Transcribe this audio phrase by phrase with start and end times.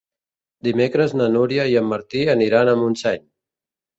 [0.67, 3.23] Dimecres na Núria i en Martí aniran a Montseny.